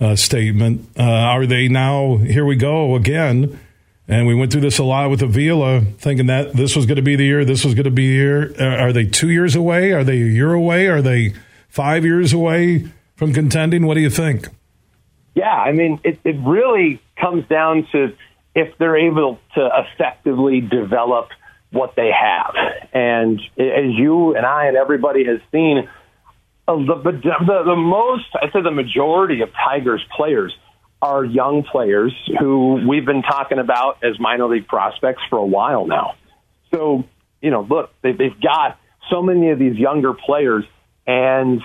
uh, 0.00 0.14
statement. 0.14 0.88
Uh, 0.96 1.02
are 1.02 1.46
they 1.46 1.66
now? 1.66 2.18
Here 2.18 2.44
we 2.44 2.54
go 2.54 2.94
again. 2.94 3.58
And 4.06 4.28
we 4.28 4.36
went 4.36 4.52
through 4.52 4.60
this 4.60 4.78
a 4.78 4.84
lot 4.84 5.10
with 5.10 5.20
Avila, 5.20 5.80
thinking 5.80 6.26
that 6.26 6.52
this 6.52 6.76
was 6.76 6.86
going 6.86 6.94
to 6.94 7.02
be 7.02 7.16
the 7.16 7.24
year. 7.24 7.44
This 7.44 7.64
was 7.64 7.74
going 7.74 7.86
to 7.86 7.90
be 7.90 8.06
the 8.06 8.14
year. 8.14 8.78
Are 8.80 8.92
they 8.92 9.04
two 9.04 9.30
years 9.30 9.56
away? 9.56 9.90
Are 9.90 10.04
they 10.04 10.22
a 10.22 10.26
year 10.26 10.52
away? 10.52 10.86
Are 10.86 11.02
they? 11.02 11.34
Five 11.78 12.04
years 12.04 12.32
away 12.32 12.90
from 13.14 13.32
contending? 13.32 13.86
What 13.86 13.94
do 13.94 14.00
you 14.00 14.10
think? 14.10 14.48
Yeah, 15.36 15.54
I 15.54 15.70
mean, 15.70 16.00
it, 16.02 16.18
it 16.24 16.36
really 16.44 17.00
comes 17.20 17.46
down 17.46 17.86
to 17.92 18.16
if 18.56 18.76
they're 18.78 18.96
able 18.96 19.38
to 19.54 19.70
effectively 19.84 20.60
develop 20.60 21.28
what 21.70 21.94
they 21.94 22.10
have. 22.10 22.54
And 22.92 23.40
as 23.56 23.92
you 23.96 24.34
and 24.34 24.44
I 24.44 24.66
and 24.66 24.76
everybody 24.76 25.24
has 25.26 25.38
seen, 25.52 25.88
uh, 26.66 26.74
the, 26.74 27.12
the, 27.46 27.62
the 27.66 27.76
most, 27.76 28.26
I'd 28.42 28.52
say 28.52 28.60
the 28.60 28.72
majority 28.72 29.42
of 29.42 29.50
Tigers 29.52 30.04
players 30.16 30.52
are 31.00 31.24
young 31.24 31.62
players 31.62 32.12
who 32.40 32.84
we've 32.88 33.06
been 33.06 33.22
talking 33.22 33.60
about 33.60 34.02
as 34.02 34.18
minor 34.18 34.48
league 34.48 34.66
prospects 34.66 35.22
for 35.30 35.38
a 35.38 35.46
while 35.46 35.86
now. 35.86 36.16
So, 36.74 37.04
you 37.40 37.52
know, 37.52 37.60
look, 37.60 37.90
they, 38.02 38.10
they've 38.10 38.40
got 38.40 38.80
so 39.10 39.22
many 39.22 39.50
of 39.50 39.60
these 39.60 39.76
younger 39.76 40.12
players 40.12 40.64
and 41.08 41.62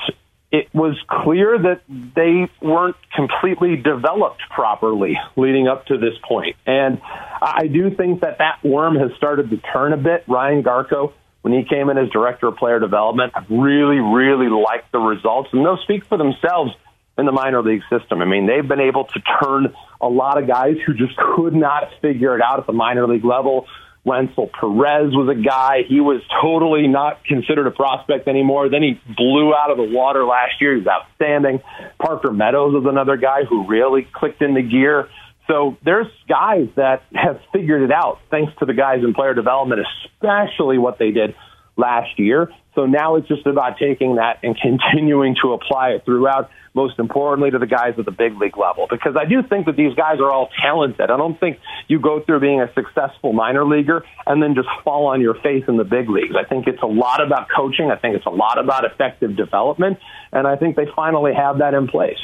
it 0.50 0.74
was 0.74 0.96
clear 1.10 1.58
that 1.58 1.82
they 1.88 2.48
weren't 2.66 2.96
completely 3.14 3.76
developed 3.76 4.42
properly 4.50 5.20
leading 5.36 5.68
up 5.68 5.88
to 5.88 5.98
this 5.98 6.14
point. 6.28 6.56
And 6.66 7.02
I 7.42 7.68
do 7.68 7.94
think 7.94 8.22
that 8.22 8.38
that 8.38 8.64
worm 8.64 8.96
has 8.96 9.12
started 9.18 9.50
to 9.50 9.58
turn 9.58 9.94
a 9.94 9.98
bit. 9.98 10.24
Ryan 10.28 10.64
Garko, 10.64 11.12
when 11.42 11.54
he 11.54 11.66
came 11.66 11.90
in 11.90 11.98
as 11.98 12.10
director 12.10 12.48
of 12.48 12.56
player 12.56 12.80
development, 12.80 13.34
I 13.36 13.44
really, 13.50 13.98
really 13.98 14.48
liked 14.48 14.92
the 14.92 15.00
results, 15.00 15.50
and 15.52 15.66
those 15.66 15.82
speak 15.82 16.06
for 16.06 16.18
themselves 16.18 16.72
in 17.18 17.26
the 17.26 17.32
minor 17.32 17.62
league 17.62 17.84
system. 17.90 18.22
I 18.22 18.26
mean, 18.26 18.48
they've 18.48 18.68
been 18.68 18.80
able 18.80 19.06
to 19.06 19.20
turn 19.44 19.74
a 20.00 20.08
lot 20.08 20.42
of 20.42 20.48
guys 20.48 20.78
who 20.86 20.94
just 20.94 21.16
could 21.18 21.54
not 21.54 21.90
figure 22.02 22.36
it 22.36 22.42
out 22.42 22.60
at 22.60 22.68
the 22.68 22.74
minor 22.74 23.08
league 23.08 23.26
level 23.26 23.68
Wenceel 24.06 24.52
Perez 24.52 25.14
was 25.14 25.30
a 25.32 25.42
guy. 25.42 25.84
He 25.88 26.02
was 26.02 26.22
totally 26.42 26.88
not 26.88 27.24
considered 27.24 27.68
a 27.68 27.72
prospect 27.72 28.28
anymore. 28.28 28.70
Then 28.70 28.84
he 28.84 29.00
blew 29.16 29.54
out 29.56 29.72
of 29.72 29.78
the 29.78 29.96
water 29.96 30.26
last 30.26 30.60
year. 30.60 30.74
He 30.74 30.80
was 30.80 30.88
outstanding. 30.88 31.62
Parker 32.00 32.32
Meadows 32.32 32.74
was 32.74 32.86
another 32.86 33.16
guy 33.16 33.46
who 33.48 33.66
really 33.68 34.06
clicked 34.12 34.42
into 34.42 34.62
gear. 34.62 35.08
So 35.48 35.78
there's 35.84 36.08
guys 36.28 36.68
that 36.76 37.04
have 37.14 37.40
figured 37.54 37.82
it 37.82 37.92
out 37.92 38.20
thanks 38.30 38.54
to 38.60 38.66
the 38.66 38.74
guys 38.74 39.04
in 39.04 39.14
player 39.14 39.34
development, 39.34 39.82
especially 40.16 40.78
what 40.78 41.00
they 41.00 41.12
did 41.12 41.36
last 41.76 42.20
year. 42.20 42.52
So 42.76 42.86
now 42.86 43.16
it's 43.16 43.28
just 43.28 43.46
about 43.46 43.78
taking 43.78 44.16
that 44.16 44.40
and 44.44 44.58
continuing 44.62 45.36
to 45.42 45.54
apply 45.54 45.92
it 45.92 46.06
throughout, 46.06 46.50
most 46.74 46.98
importantly 46.98 47.52
to 47.52 47.60
the 47.60 47.68
guys 47.68 47.94
at 47.98 48.06
the 48.06 48.12
big 48.12 48.38
league 48.40 48.58
level. 48.58 48.88
Because 48.90 49.16
I 49.16 49.26
do 49.26 49.44
think 49.44 49.68
that 49.68 49.76
these 49.76 49.94
guys 49.96 50.20
are 50.20 50.32
all 50.32 50.50
talented. 50.62 51.12
I 51.12 51.18
don't 51.18 51.40
think 51.40 51.60
you 51.88 52.00
go 52.00 52.22
through 52.22 52.40
being 52.40 52.62
a 52.62 52.74
successful 52.74 53.34
minor 53.34 53.66
leaguer 53.66 54.06
and 54.26 54.42
then 54.42 54.56
just 54.56 54.70
fall 54.84 55.08
on 55.08 55.22
your 55.22 55.36
face 55.36 55.64
in 55.68 55.78
the 55.78 55.84
big 55.84 56.10
leagues. 56.10 56.36
I 56.36 56.48
think 56.48 56.68
it's 56.68 56.82
a 56.82 56.88
lot 56.88 57.22
about 57.22 57.48
coaching. 57.56 57.92
I 57.92 57.96
think 57.96 58.16
it's 58.16 58.26
a 58.26 58.32
lot 58.32 58.58
about 58.58 58.86
effective 58.86 59.36
development. 59.36 60.00
And 60.32 60.48
I 60.48 60.56
think 60.56 60.76
they 60.76 60.88
finally 60.96 61.34
have 61.34 61.60
that 61.60 61.74
in 61.74 61.88
place. 61.88 62.20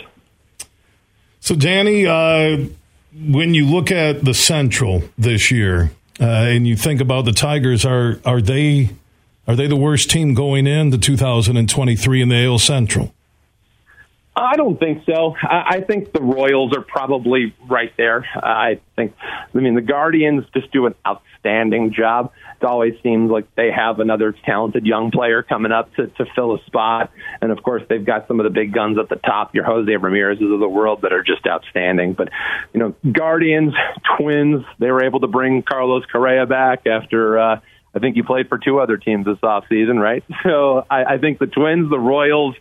So, 1.42 1.56
Danny, 1.56 2.06
uh, 2.06 2.66
when 3.28 3.54
you 3.54 3.66
look 3.66 3.92
at 3.92 4.24
the 4.24 4.34
Central 4.34 5.04
this 5.18 5.52
year 5.52 5.92
uh, 6.20 6.26
and 6.26 6.68
you 6.68 6.76
think 6.76 7.02
about 7.02 7.26
the 7.26 7.32
Tigers, 7.32 7.86
are 7.86 8.20
are 8.26 8.42
they 8.42 8.90
are 9.50 9.56
they 9.56 9.66
the 9.66 9.76
worst 9.76 10.12
team 10.12 10.36
going 10.36 10.68
in 10.68 10.94
into 10.94 11.00
2023 11.00 12.22
in 12.22 12.30
the 12.30 12.46
AL 12.46 12.60
Central? 12.60 13.12
I 14.36 14.56
don't 14.56 14.80
think 14.80 15.04
so. 15.06 15.36
I 15.42 15.82
think 15.82 16.14
the 16.14 16.22
Royals 16.22 16.78
are 16.78 16.84
probably 16.84 17.56
right 17.68 17.92
there. 17.98 18.28
I 18.36 18.80
think, 18.96 19.16
I 19.20 19.58
mean, 19.58 19.74
the 19.74 19.82
Guardians 19.82 20.46
just 20.54 20.72
do 20.72 20.86
an 20.86 20.94
outstanding 21.06 21.94
job. 21.94 22.32
It 22.62 22.66
always 22.66 22.94
seems 23.02 23.32
like 23.32 23.48
they 23.56 23.72
have 23.72 24.00
another 24.00 24.36
talented 24.46 24.86
young 24.86 25.10
player 25.10 25.42
coming 25.42 25.72
up 25.72 25.96
to, 25.96 26.08
to 26.08 26.26
fill 26.36 26.54
a 26.54 26.64
spot. 26.68 27.12
And 27.42 27.52
of 27.52 27.64
course, 27.64 27.82
they've 27.90 28.06
got 28.06 28.28
some 28.28 28.40
of 28.40 28.44
the 28.44 28.52
big 28.52 28.72
guns 28.72 29.00
at 29.00 29.10
the 29.10 29.16
top, 29.16 29.56
your 29.56 29.64
Jose 29.64 29.92
Ramirez's 29.92 30.44
of 30.44 30.60
the 30.60 30.70
world 30.70 31.02
that 31.02 31.12
are 31.12 31.24
just 31.24 31.48
outstanding. 31.48 32.14
But, 32.14 32.30
you 32.72 32.80
know, 32.80 32.96
Guardians, 33.12 33.74
Twins, 34.16 34.64
they 34.78 34.92
were 34.92 35.04
able 35.04 35.22
to 35.22 35.28
bring 35.28 35.64
Carlos 35.64 36.06
Correa 36.06 36.46
back 36.46 36.86
after, 36.86 37.40
uh, 37.40 37.60
I 37.94 38.00
think 38.00 38.16
he 38.16 38.22
played 38.22 38.50
for 38.50 38.58
two 38.58 38.80
other 38.80 38.98
teams 38.98 39.26
this 39.26 39.38
offseason, 39.38 40.00
right? 40.02 40.24
So 40.44 40.86
I, 40.90 41.16
I 41.16 41.18
think 41.18 41.40
the 41.40 41.48
Twins, 41.48 41.90
the 41.90 42.00
Royals, 42.00 42.56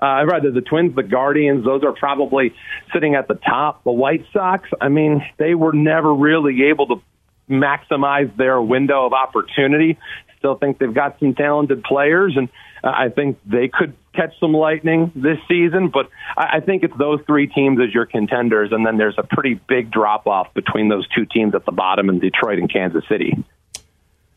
uh, 0.00 0.24
rather 0.26 0.50
the 0.50 0.60
Twins, 0.60 0.94
the 0.94 1.02
Guardians, 1.02 1.64
those 1.64 1.82
are 1.82 1.92
probably 1.92 2.54
sitting 2.92 3.14
at 3.14 3.26
the 3.26 3.34
top. 3.34 3.84
The 3.84 3.92
White 3.92 4.26
Sox, 4.32 4.68
I 4.80 4.88
mean, 4.88 5.24
they 5.38 5.54
were 5.54 5.72
never 5.72 6.12
really 6.12 6.64
able 6.70 6.88
to 6.88 7.02
maximize 7.48 8.36
their 8.36 8.60
window 8.60 9.06
of 9.06 9.12
opportunity. 9.12 9.98
Still 10.38 10.56
think 10.56 10.78
they've 10.78 10.92
got 10.92 11.18
some 11.20 11.34
talented 11.34 11.84
players, 11.84 12.34
and 12.36 12.48
uh, 12.82 12.88
I 12.88 13.08
think 13.08 13.38
they 13.46 13.68
could 13.68 13.94
catch 14.12 14.38
some 14.40 14.52
lightning 14.52 15.12
this 15.14 15.38
season. 15.48 15.88
But 15.88 16.08
I, 16.36 16.56
I 16.56 16.60
think 16.60 16.82
it's 16.82 16.96
those 16.98 17.20
three 17.26 17.46
teams 17.46 17.78
as 17.80 17.94
your 17.94 18.06
contenders, 18.06 18.72
and 18.72 18.84
then 18.84 18.98
there's 18.98 19.16
a 19.18 19.22
pretty 19.22 19.54
big 19.54 19.90
drop 19.92 20.26
off 20.26 20.52
between 20.52 20.88
those 20.88 21.06
two 21.08 21.26
teams 21.26 21.54
at 21.54 21.64
the 21.64 21.72
bottom 21.72 22.08
in 22.08 22.18
Detroit 22.18 22.58
and 22.58 22.72
Kansas 22.72 23.04
City. 23.08 23.44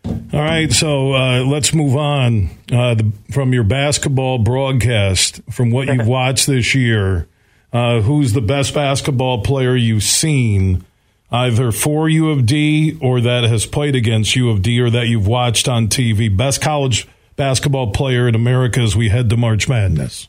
All 0.05 0.41
right, 0.41 0.71
so 0.71 1.13
uh, 1.13 1.43
let's 1.45 1.73
move 1.73 1.95
on 1.95 2.49
uh, 2.71 2.95
the, 2.95 3.11
from 3.31 3.53
your 3.53 3.63
basketball 3.63 4.37
broadcast, 4.37 5.41
from 5.49 5.71
what 5.71 5.87
you've 5.87 6.07
watched 6.07 6.45
this 6.47 6.75
year. 6.75 7.27
Uh, 7.73 8.01
who's 8.01 8.33
the 8.33 8.41
best 8.41 8.73
basketball 8.73 9.41
player 9.41 9.75
you've 9.75 10.03
seen, 10.03 10.85
either 11.31 11.71
for 11.71 12.07
U 12.07 12.29
of 12.29 12.45
D 12.45 12.97
or 13.01 13.19
that 13.21 13.43
has 13.45 13.65
played 13.65 13.95
against 13.95 14.35
U 14.35 14.49
of 14.49 14.61
D 14.61 14.79
or 14.79 14.89
that 14.89 15.07
you've 15.07 15.27
watched 15.27 15.67
on 15.67 15.87
TV? 15.87 16.35
Best 16.35 16.61
college 16.61 17.07
basketball 17.35 17.91
player 17.91 18.27
in 18.27 18.35
America 18.35 18.81
as 18.81 18.95
we 18.95 19.09
head 19.09 19.29
to 19.29 19.37
March 19.37 19.67
Madness. 19.67 20.27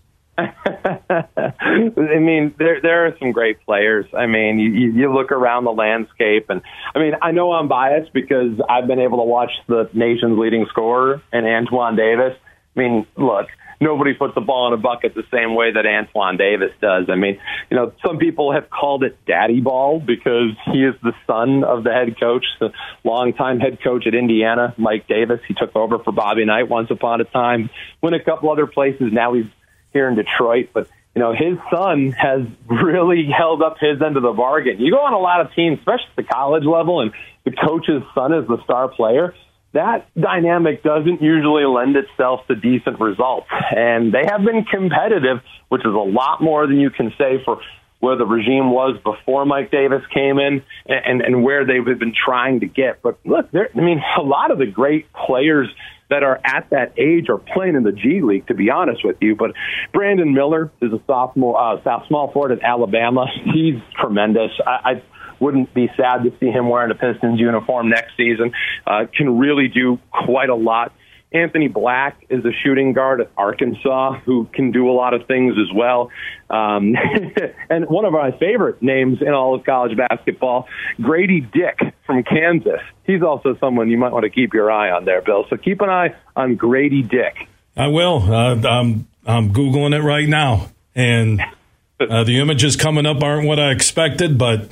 I 1.96 2.18
mean, 2.18 2.54
there 2.58 2.80
there 2.80 3.06
are 3.06 3.16
some 3.18 3.32
great 3.32 3.64
players. 3.64 4.06
I 4.16 4.26
mean, 4.26 4.58
you, 4.58 4.92
you 4.92 5.12
look 5.12 5.32
around 5.32 5.64
the 5.64 5.72
landscape, 5.72 6.46
and 6.48 6.62
I 6.94 6.98
mean, 6.98 7.12
I 7.20 7.32
know 7.32 7.52
I'm 7.52 7.68
biased 7.68 8.12
because 8.12 8.60
I've 8.68 8.86
been 8.86 9.00
able 9.00 9.18
to 9.18 9.24
watch 9.24 9.52
the 9.66 9.88
nation's 9.92 10.38
leading 10.38 10.66
scorer 10.70 11.22
and 11.32 11.46
Antoine 11.46 11.96
Davis. 11.96 12.36
I 12.76 12.80
mean, 12.80 13.06
look, 13.16 13.46
nobody 13.80 14.14
puts 14.14 14.34
the 14.34 14.40
ball 14.40 14.68
in 14.68 14.74
a 14.74 14.76
bucket 14.76 15.14
the 15.14 15.24
same 15.32 15.54
way 15.54 15.72
that 15.72 15.86
Antoine 15.86 16.36
Davis 16.36 16.72
does. 16.80 17.06
I 17.08 17.16
mean, 17.16 17.38
you 17.70 17.76
know, 17.76 17.92
some 18.04 18.18
people 18.18 18.52
have 18.52 18.70
called 18.70 19.04
it 19.04 19.18
daddy 19.26 19.60
ball 19.60 20.00
because 20.00 20.50
he 20.72 20.84
is 20.84 20.94
the 21.02 21.12
son 21.26 21.64
of 21.64 21.84
the 21.84 21.92
head 21.92 22.18
coach, 22.18 22.44
the 22.60 22.72
longtime 23.04 23.60
head 23.60 23.78
coach 23.82 24.06
at 24.06 24.14
Indiana, 24.14 24.74
Mike 24.76 25.06
Davis. 25.06 25.40
He 25.46 25.54
took 25.54 25.74
over 25.76 25.98
for 25.98 26.12
Bobby 26.12 26.44
Knight 26.44 26.68
once 26.68 26.90
upon 26.90 27.20
a 27.20 27.24
time, 27.24 27.70
went 28.02 28.16
a 28.16 28.20
couple 28.20 28.50
other 28.50 28.66
places. 28.66 29.12
Now 29.12 29.34
he's 29.34 29.46
here 29.92 30.08
in 30.08 30.14
Detroit, 30.14 30.70
but 30.72 30.88
you 31.16 31.22
know, 31.22 31.32
his 31.32 31.56
son 31.70 32.12
has 32.12 32.42
really 32.66 33.26
held 33.36 33.62
up 33.62 33.78
his 33.80 34.02
end 34.02 34.18
of 34.18 34.22
the 34.22 34.32
bargain. 34.32 34.78
You 34.78 34.92
go 34.92 35.00
on 35.00 35.14
a 35.14 35.18
lot 35.18 35.40
of 35.40 35.52
teams, 35.54 35.78
especially 35.78 36.10
at 36.10 36.16
the 36.16 36.22
college 36.24 36.64
level, 36.64 37.00
and 37.00 37.10
the 37.44 37.52
coach's 37.52 38.02
son 38.14 38.34
is 38.34 38.46
the 38.46 38.62
star 38.64 38.88
player. 38.88 39.34
That 39.72 40.06
dynamic 40.14 40.82
doesn't 40.82 41.22
usually 41.22 41.64
lend 41.64 41.96
itself 41.96 42.46
to 42.48 42.54
decent 42.54 43.00
results. 43.00 43.46
And 43.74 44.12
they 44.12 44.24
have 44.30 44.44
been 44.44 44.64
competitive, 44.64 45.38
which 45.68 45.82
is 45.86 45.92
a 45.92 46.06
lot 46.06 46.42
more 46.42 46.66
than 46.66 46.78
you 46.78 46.90
can 46.90 47.12
say 47.16 47.42
for 47.44 47.60
where 48.00 48.16
the 48.16 48.26
regime 48.26 48.70
was 48.70 48.98
before 49.02 49.46
Mike 49.46 49.70
Davis 49.70 50.02
came 50.12 50.38
in 50.38 50.62
and, 50.86 51.22
and 51.22 51.42
where 51.42 51.64
they've 51.64 51.98
been 51.98 52.14
trying 52.14 52.60
to 52.60 52.66
get. 52.66 53.00
But 53.02 53.18
look, 53.24 53.48
I 53.54 53.80
mean, 53.80 54.02
a 54.18 54.22
lot 54.22 54.50
of 54.50 54.58
the 54.58 54.66
great 54.66 55.12
players 55.12 55.68
that 56.08 56.22
are 56.22 56.40
at 56.44 56.70
that 56.70 56.92
age 56.98 57.28
are 57.28 57.38
playing 57.38 57.74
in 57.74 57.82
the 57.82 57.92
G 57.92 58.20
League, 58.22 58.46
to 58.46 58.54
be 58.54 58.70
honest 58.70 59.04
with 59.04 59.16
you. 59.20 59.34
But 59.34 59.52
Brandon 59.92 60.32
Miller 60.34 60.70
is 60.80 60.92
a 60.92 61.00
sophomore, 61.06 61.58
uh, 61.58 61.82
South 61.82 62.06
small 62.06 62.30
forward 62.32 62.52
at 62.52 62.62
Alabama. 62.62 63.26
He's 63.52 63.80
tremendous. 63.98 64.52
I, 64.64 64.70
I 64.70 65.02
wouldn't 65.40 65.74
be 65.74 65.88
sad 65.96 66.22
to 66.24 66.32
see 66.38 66.46
him 66.46 66.68
wearing 66.68 66.90
a 66.90 66.94
Pistons 66.94 67.40
uniform 67.40 67.88
next 67.88 68.16
season. 68.16 68.52
Uh, 68.86 69.06
can 69.14 69.38
really 69.38 69.68
do 69.68 69.98
quite 70.10 70.48
a 70.48 70.54
lot. 70.54 70.92
Anthony 71.36 71.68
Black 71.68 72.24
is 72.30 72.44
a 72.44 72.52
shooting 72.64 72.94
guard 72.94 73.20
at 73.20 73.30
Arkansas 73.36 74.20
who 74.24 74.48
can 74.54 74.72
do 74.72 74.88
a 74.88 74.92
lot 74.92 75.12
of 75.12 75.26
things 75.26 75.54
as 75.58 75.74
well. 75.74 76.10
Um, 76.48 76.94
and 77.70 77.86
one 77.88 78.06
of 78.06 78.12
my 78.12 78.30
favorite 78.38 78.80
names 78.80 79.18
in 79.20 79.28
all 79.28 79.54
of 79.54 79.64
college 79.64 79.96
basketball, 79.96 80.66
Grady 81.00 81.40
Dick 81.40 81.78
from 82.06 82.22
Kansas. 82.22 82.80
He's 83.04 83.22
also 83.22 83.54
someone 83.60 83.90
you 83.90 83.98
might 83.98 84.12
want 84.12 84.24
to 84.24 84.30
keep 84.30 84.54
your 84.54 84.70
eye 84.70 84.90
on 84.90 85.04
there, 85.04 85.20
Bill. 85.20 85.44
So 85.50 85.56
keep 85.56 85.82
an 85.82 85.90
eye 85.90 86.14
on 86.34 86.56
Grady 86.56 87.02
Dick. 87.02 87.48
I 87.76 87.88
will. 87.88 88.22
Uh, 88.22 88.56
I'm, 88.66 89.06
I'm 89.26 89.52
Googling 89.52 89.94
it 89.94 90.02
right 90.02 90.28
now. 90.28 90.70
And 90.94 91.42
uh, 92.00 92.24
the 92.24 92.40
images 92.40 92.76
coming 92.76 93.04
up 93.04 93.22
aren't 93.22 93.46
what 93.46 93.60
I 93.60 93.72
expected, 93.72 94.38
but. 94.38 94.70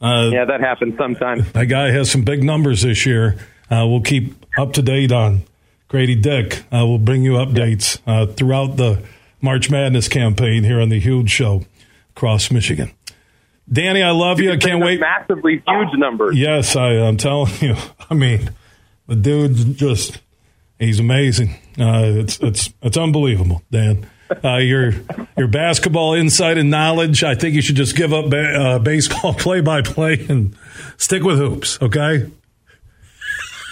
Uh, 0.00 0.30
yeah, 0.32 0.46
that 0.46 0.60
happens 0.60 0.96
sometimes. 0.96 1.52
That 1.52 1.66
guy 1.66 1.90
has 1.90 2.10
some 2.10 2.22
big 2.22 2.42
numbers 2.42 2.82
this 2.82 3.04
year. 3.04 3.36
Uh, 3.70 3.84
we'll 3.86 4.00
keep 4.00 4.32
up 4.56 4.72
to 4.74 4.82
date 4.82 5.12
on 5.12 5.42
Grady 5.88 6.14
Dick 6.14 6.64
uh, 6.72 6.86
will 6.86 6.98
bring 6.98 7.22
you 7.22 7.32
updates 7.32 7.98
uh, 8.06 8.26
throughout 8.26 8.76
the 8.76 9.02
March 9.40 9.70
Madness 9.70 10.08
campaign 10.08 10.64
here 10.64 10.80
on 10.80 10.90
the 10.90 11.00
Huge 11.00 11.30
Show 11.30 11.64
across 12.10 12.50
Michigan. 12.50 12.92
Danny, 13.70 14.02
I 14.02 14.10
love 14.10 14.40
you. 14.40 14.52
I 14.52 14.56
can't 14.56 14.82
wait. 14.82 15.00
Massively 15.00 15.62
huge 15.66 15.98
numbers. 15.98 16.36
Yes, 16.36 16.76
I, 16.76 16.92
am 16.92 17.16
telling 17.16 17.52
you. 17.60 17.76
I 18.10 18.14
mean, 18.14 18.50
the 19.06 19.16
dude's 19.16 19.64
just, 19.64 20.20
he's 20.78 21.00
amazing. 21.00 21.50
Uh, 21.78 22.02
it's, 22.04 22.38
it's, 22.40 22.72
it's 22.82 22.96
unbelievable, 22.96 23.62
Dan. 23.70 24.06
Uh, 24.44 24.56
your 24.56 24.92
your 25.38 25.48
basketball 25.48 26.12
insight 26.12 26.58
and 26.58 26.68
knowledge. 26.68 27.24
I 27.24 27.34
think 27.34 27.54
you 27.54 27.62
should 27.62 27.76
just 27.76 27.96
give 27.96 28.12
up 28.12 28.28
ba- 28.28 28.54
uh, 28.54 28.78
baseball 28.78 29.32
play 29.32 29.62
by 29.62 29.80
play 29.80 30.26
and 30.28 30.54
stick 30.98 31.22
with 31.22 31.38
hoops. 31.38 31.80
Okay. 31.80 32.30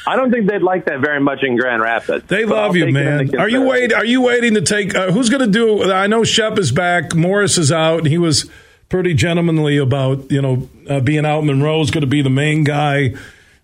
I 0.07 0.17
don't 0.17 0.31
think 0.31 0.49
they'd 0.49 0.63
like 0.63 0.85
that 0.87 1.01
very 1.01 1.21
much 1.21 1.43
in 1.43 1.57
Grand 1.57 1.83
Rapids. 1.83 2.27
They 2.29 2.45
love 2.45 2.77
you, 2.77 2.93
man. 2.93 3.35
Are 3.39 3.49
you 3.49 3.63
wait? 3.63 3.93
Are 3.93 4.05
you 4.05 4.23
waiting 4.23 4.55
to 4.55 4.63
take? 4.63 4.95
Uh, 4.95 5.11
who's 5.11 5.29
going 5.29 5.41
to 5.41 5.51
do? 5.51 5.91
I 5.91 6.07
know 6.07 6.23
Shep 6.23 6.59
is 6.59 6.71
back. 6.71 7.15
Morris 7.15 7.59
is 7.59 7.73
out. 7.73 8.07
He 8.07 8.17
was 8.17 8.49
pretty 8.89 9.15
gentlemanly 9.15 9.79
about 9.79 10.31
you 10.31 10.41
know 10.41 10.69
uh, 10.89 11.01
being 11.01 11.27
out. 11.27 11.45
Monroe's 11.45 11.91
going 11.91 12.03
to 12.03 12.07
be 12.07 12.23
the 12.23 12.31
main 12.31 12.63
guy. 12.63 13.15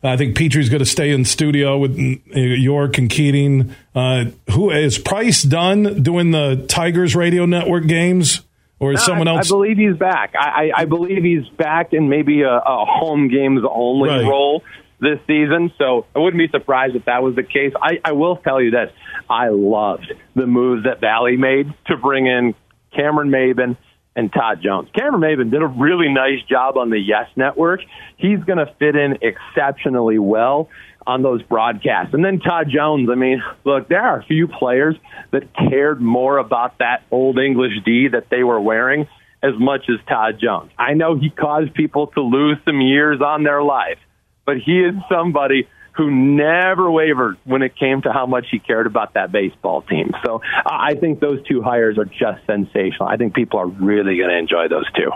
I 0.04 0.16
think 0.16 0.36
Petrie's 0.36 0.68
going 0.68 0.80
to 0.80 0.84
stay 0.84 1.12
in 1.12 1.24
studio 1.24 1.78
with 1.78 1.96
uh, 1.96 2.40
York 2.40 2.98
and 2.98 3.08
Keating. 3.08 3.72
Uh, 3.94 4.26
who 4.50 4.72
is 4.72 4.98
Price 4.98 5.44
done 5.44 6.02
doing 6.02 6.32
the 6.32 6.64
Tigers 6.68 7.14
radio 7.14 7.46
network 7.46 7.86
games? 7.86 8.42
Or 8.80 8.92
is 8.92 8.98
no, 8.98 9.06
someone 9.06 9.28
else? 9.28 9.46
I 9.46 9.54
believe 9.54 9.78
he's 9.78 9.96
back. 9.96 10.34
I, 10.36 10.72
I, 10.74 10.80
I 10.80 10.84
believe 10.86 11.22
he's 11.22 11.48
back 11.50 11.92
in 11.92 12.08
maybe 12.08 12.42
a, 12.42 12.56
a 12.56 12.84
home 12.84 13.28
games 13.28 13.60
only 13.64 14.08
right. 14.08 14.26
role 14.26 14.64
this 15.02 15.18
season. 15.26 15.72
So 15.76 16.06
I 16.16 16.20
wouldn't 16.20 16.38
be 16.38 16.48
surprised 16.48 16.96
if 16.96 17.04
that 17.04 17.22
was 17.22 17.34
the 17.34 17.42
case. 17.42 17.74
I, 17.80 18.00
I 18.04 18.12
will 18.12 18.36
tell 18.36 18.62
you 18.62 18.70
this. 18.70 18.90
I 19.28 19.48
loved 19.48 20.10
the 20.34 20.46
moves 20.46 20.84
that 20.84 21.00
Bally 21.00 21.36
made 21.36 21.66
to 21.88 21.96
bring 21.96 22.26
in 22.26 22.54
Cameron 22.94 23.30
Maybin 23.30 23.76
and 24.14 24.32
Todd 24.32 24.60
Jones. 24.62 24.88
Cameron 24.94 25.22
Maybin 25.22 25.50
did 25.50 25.62
a 25.62 25.66
really 25.66 26.08
nice 26.08 26.42
job 26.48 26.76
on 26.76 26.90
the 26.90 26.98
Yes 26.98 27.28
Network. 27.36 27.80
He's 28.16 28.38
going 28.44 28.58
to 28.58 28.72
fit 28.78 28.94
in 28.94 29.18
exceptionally 29.22 30.18
well 30.18 30.68
on 31.06 31.22
those 31.22 31.42
broadcasts. 31.42 32.14
And 32.14 32.24
then 32.24 32.38
Todd 32.38 32.68
Jones, 32.72 33.08
I 33.10 33.16
mean, 33.16 33.42
look, 33.64 33.88
there 33.88 34.02
are 34.02 34.20
a 34.20 34.24
few 34.24 34.46
players 34.46 34.94
that 35.32 35.52
cared 35.54 36.00
more 36.00 36.38
about 36.38 36.78
that 36.78 37.02
old 37.10 37.38
English 37.38 37.72
D 37.84 38.08
that 38.12 38.28
they 38.30 38.44
were 38.44 38.60
wearing 38.60 39.08
as 39.42 39.54
much 39.58 39.86
as 39.88 39.96
Todd 40.08 40.38
Jones. 40.40 40.70
I 40.78 40.94
know 40.94 41.16
he 41.16 41.30
caused 41.30 41.74
people 41.74 42.06
to 42.08 42.20
lose 42.20 42.58
some 42.64 42.80
years 42.80 43.20
on 43.20 43.42
their 43.42 43.62
life, 43.62 43.98
but 44.44 44.58
he 44.58 44.80
is 44.80 44.94
somebody 45.10 45.68
who 45.92 46.10
never 46.10 46.90
wavered 46.90 47.36
when 47.44 47.62
it 47.62 47.76
came 47.76 48.00
to 48.02 48.12
how 48.12 48.26
much 48.26 48.46
he 48.50 48.58
cared 48.58 48.86
about 48.86 49.14
that 49.14 49.30
baseball 49.30 49.82
team. 49.82 50.12
So 50.24 50.40
I 50.64 50.94
think 50.94 51.20
those 51.20 51.46
two 51.46 51.62
hires 51.62 51.98
are 51.98 52.06
just 52.06 52.46
sensational. 52.46 53.08
I 53.08 53.16
think 53.16 53.34
people 53.34 53.58
are 53.60 53.66
really 53.66 54.16
going 54.16 54.30
to 54.30 54.38
enjoy 54.38 54.68
those 54.68 54.90
two. 54.92 55.10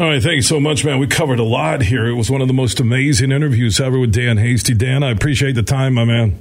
All 0.00 0.06
right, 0.06 0.22
thank 0.22 0.36
you 0.36 0.42
so 0.42 0.60
much, 0.60 0.84
man. 0.84 1.00
We 1.00 1.08
covered 1.08 1.40
a 1.40 1.44
lot 1.44 1.82
here. 1.82 2.06
It 2.06 2.14
was 2.14 2.30
one 2.30 2.40
of 2.40 2.48
the 2.48 2.54
most 2.54 2.78
amazing 2.78 3.32
interviews 3.32 3.80
ever 3.80 3.98
with 3.98 4.12
Dan 4.12 4.36
Hasty. 4.36 4.74
Dan, 4.74 5.02
I 5.02 5.10
appreciate 5.10 5.52
the 5.52 5.62
time, 5.62 5.94
my 5.94 6.04
man. 6.04 6.38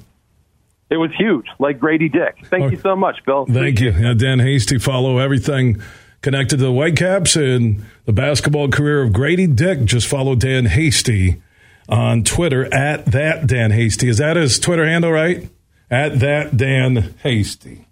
It 0.89 0.97
was 0.97 1.11
huge, 1.17 1.47
like 1.59 1.79
Grady 1.79 2.07
Dick. 2.07 2.37
Thank 2.45 2.65
okay. 2.65 2.75
you 2.75 2.81
so 2.81 2.95
much, 2.95 3.17
Bill. 3.25 3.45
Thank 3.45 3.81
you. 3.81 3.91
Yeah, 3.91 4.13
Dan 4.13 4.39
Hasty, 4.39 4.77
follow 4.77 5.17
everything 5.17 5.81
connected 6.21 6.57
to 6.57 6.65
the 6.65 6.71
Whitecaps 6.71 7.35
and 7.35 7.83
the 8.05 8.13
basketball 8.13 8.69
career 8.69 9.01
of 9.01 9.11
Grady 9.11 9.47
Dick. 9.47 9.83
Just 9.85 10.07
follow 10.07 10.35
Dan 10.35 10.65
Hasty 10.65 11.41
on 11.89 12.23
Twitter 12.23 12.71
at 12.73 13.05
that 13.07 13.47
Dan 13.47 13.71
Hasty. 13.71 14.09
Is 14.09 14.17
that 14.17 14.35
his 14.35 14.59
Twitter 14.59 14.85
handle, 14.85 15.11
right? 15.11 15.49
At 15.89 16.19
that 16.19 16.57
Dan 16.57 17.15
Hasty. 17.23 17.86